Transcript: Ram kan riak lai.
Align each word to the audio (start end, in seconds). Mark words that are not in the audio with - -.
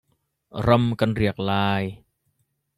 Ram 0.65 0.85
kan 0.99 1.11
riak 1.19 1.37
lai. 1.47 1.83